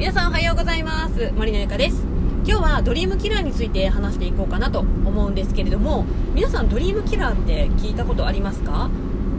[0.00, 1.30] 皆さんおはようございます。
[1.36, 2.02] 森のゆかです。
[2.46, 8.88] 今日はドリームキラーについて話していこうかなと思うんですけれども皆さんドリームキラーって聞いたことありますか？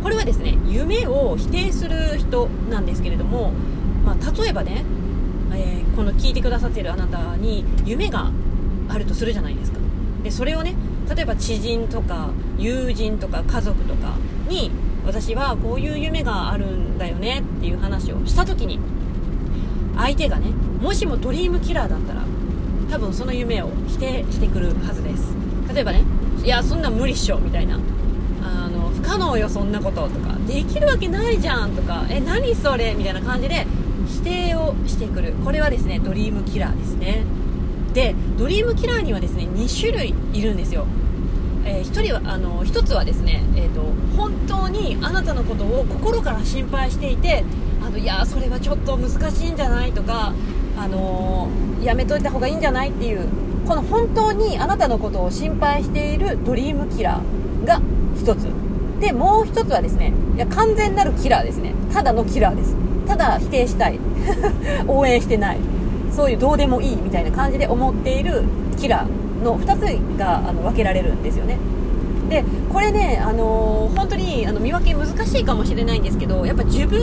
[0.03, 3.53] これはですね夢を否定する人なんですけれども、
[4.05, 4.85] まあ、例えばね、
[5.51, 8.31] えー、この聞いてくださっているあなたに夢が
[8.87, 9.79] あるとするじゃないですか。
[10.23, 10.75] でそれをね
[11.09, 14.15] 例えば知人とか友人とか家族とか
[14.47, 14.69] に
[15.07, 18.79] 私はこういう夢があるんだよねっていう話をした時に
[20.01, 22.21] 相手がねもしもドリームキラーだったら
[22.89, 25.33] 多分その夢を否定してくるはずです。
[25.73, 26.03] 例えばね
[26.43, 27.79] いやそんな無理っしょみたいな。
[28.43, 30.35] あの不可能よそんなこととか。
[30.47, 33.65] できるわけないじゃんとかえ何それみたいな感じで
[34.07, 35.33] 否定をしてくる。
[35.45, 37.23] これはですねドリームキラーですね。
[37.93, 40.85] でドリームキラーにはですね2種類いるんですよ。
[41.63, 43.83] えー、1人はあの1つはですね、えーと、
[44.17, 47.45] 本当にあなたのことを心から心配していて
[47.81, 50.33] あのいやそれはちょっと難しいんじゃないとか、
[50.77, 53.27] あのー、やめといた方がいいんじゃないっていう
[53.65, 57.79] この本当にあなたのことを心配しているドリームキラーが
[58.17, 58.47] 1つ。
[58.99, 61.73] でもう1つはですねいや完全なるキラーですね。
[61.93, 62.75] ただのキラーです。
[63.07, 63.99] ただ否定したい。
[64.87, 65.57] 応援してない。
[66.11, 68.43] そういうどうでもいいみたいな感じで思っている
[68.77, 71.57] キラーの2つがあの分けられるんですよね。
[72.31, 77.01] でこれね、あのー、本当にあの見分け難しいかもしれないんですけどやっぱ自分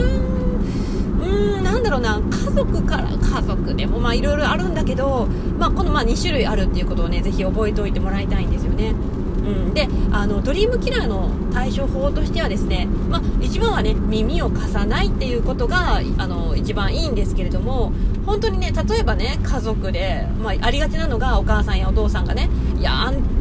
[1.21, 5.27] うんなんだろうな家族から家族でもまあいろいろあるんだけど、
[5.59, 8.95] まあ、このまあ2種類あるっていうことをねぜひ覚えておいてもらいたいんですよね。
[9.39, 17.91] うん、であのドリームキラーの対処法としてはですね、まあ、一番はね耳を貸さないっていうことがあの一番いいんですけれども
[18.25, 23.38] 本当にね例えばね家族で、まあ、ありがちなのがお母さんやお父さんがねいやあん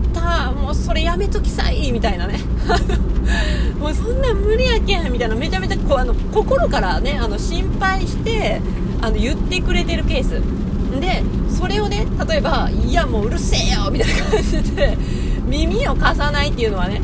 [0.53, 2.39] もうそれやめときさいみたいなね。
[3.79, 8.61] もうそんな無理やけんみたいなめちゃめちゃこうあの心からねあの心配して
[9.01, 10.41] あの言ってくれてるケース。
[11.01, 14.97] でそれをね例えばいやもううるせえよみたいな感じで
[15.47, 17.01] 耳を貸さないっていうのはね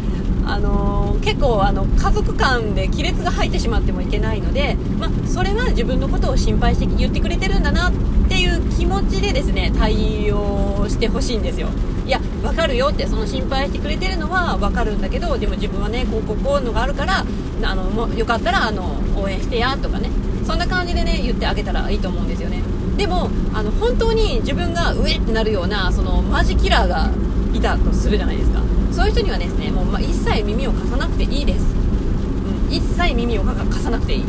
[0.47, 7.93] あのー、結構あの家族間で亀裂が入ってしまってもいけないので、まあ、それは自分のことを心配して言ってくれてるんだなっ
[8.29, 11.69] ていう気持ちでですね対応してほしいんですよ。
[12.07, 17.25] いや分かるよってその心配してくれてるのは分かるんだけどでも自分はねこうこうこういうのがあるから
[17.63, 20.11] あのもよかったらあの応援してやとかね。
[20.45, 22.63] そんな感じでね言ってあげたらいいと思うんですよね。
[22.99, 27.11] でもあの本当に自分が上ってなるようなそのマジキラーが
[27.55, 28.61] いたとするじゃないですか。
[28.93, 34.25] そういう人にはですねもう、ま、一切耳を貸さなくていいです、うん、一切耳を貸さなくていい。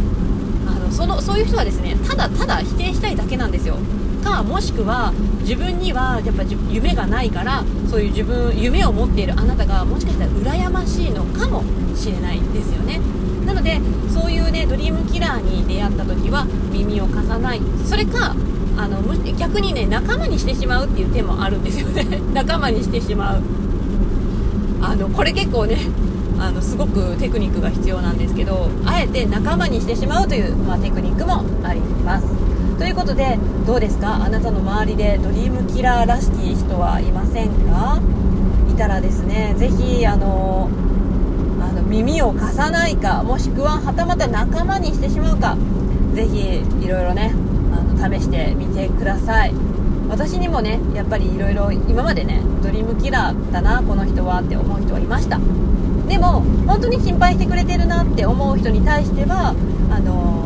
[0.68, 2.62] あのそのそういう人はですねただただ
[3.16, 3.78] だけなんですよ。
[4.24, 11.64] かもしくは自分にはやっぱ夢がないからそういう自分夢を持っているあなたがもしかしたら羨ましいのかも
[11.96, 13.00] しれないですよね。
[13.46, 13.80] なので
[14.12, 17.62] そういうねドリームキラーに出会った時は耳を貸さない。
[17.86, 18.36] それか
[18.78, 19.02] あの
[19.38, 22.22] 逆にね仲間にしてしまうっていう手もあるんですよね。
[22.34, 23.44] 仲間にしてしまう。
[24.82, 25.78] あのこれ結構ね
[26.40, 32.55] あのすごくテクニックが必要なんですけどあえて仲間にしてしまうという、まあ、テクニックもあります。
[32.78, 34.16] ということでどうですか？
[34.24, 38.00] あなたの周りでドリームキラーらしき人はいませんか？
[38.70, 40.70] いたらですねぜひあの
[41.62, 45.58] あの耳を貸さないかもしくははたまた仲間にしてしまうか
[46.14, 47.34] ぜひいろいろね
[47.98, 49.54] 試してみてください。
[50.08, 55.40] 私にもねやっぱりいろいろ今までねドリームキラーだなこの人はって思う人はいました。
[56.08, 59.56] でも本当に心配してくれてるなって思う人に対しては
[59.90, 60.45] あの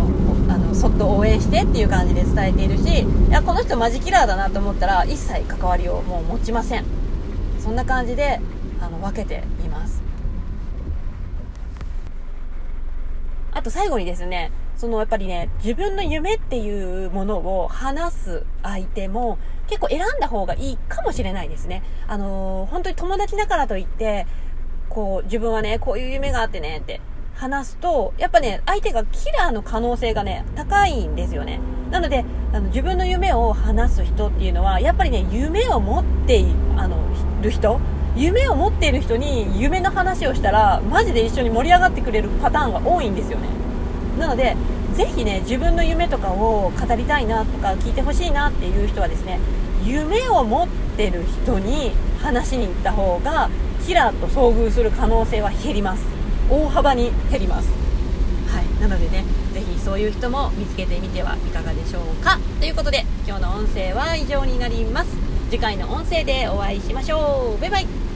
[0.79, 6.85] そっと応援してっていう感じで伝えているしいやこの人マジキラーだなと思ったら一切関わりをもう持ちません
[7.59, 8.39] そんな感じで
[8.79, 10.01] あの分けています
[13.51, 21.83] あと最後にですねそのやっぱりね、自分の夢っていうものを話す相手も結構選んだ方がいいかもしれないですね。
[22.07, 24.25] あのー、本当に友達だからといって、
[24.87, 27.01] こう、自分はね、こういう夢があってねって
[27.39, 31.59] 話すと、やっぱね、相手がキラーの可能性がね、高いんですよね。
[31.89, 36.43] なので、あの自分の夢を話す人っていうのは、やっぱりね、夢を持って
[36.77, 36.97] あの
[37.41, 37.79] る人、
[38.15, 43.47] 夢を持っている人に夢の話をしたら、マジで一緒に盛り上がってくれるパターンが多いんですよね。
[44.19, 44.55] なので
[44.93, 49.39] ぜひね自分の夢とかを語りたいなとか聞いてほしいなっていう人はですね
[49.83, 50.67] 夢を持っ
[50.97, 51.91] てる人に
[52.21, 53.49] 話しに行った方が
[53.85, 56.18] キラーと遭遇する可能性は減ります
[56.49, 57.69] 大幅に減ります。
[58.47, 58.81] はい。
[58.81, 59.23] なのでね
[59.53, 62.39] ぜひそういう人も見つけてみてはいかがでしょうか。
[62.59, 65.09] ということで今日の音声は以上になります。
[65.49, 67.61] 次回の音声でお会いしましょう。
[67.61, 68.08] バイバイ。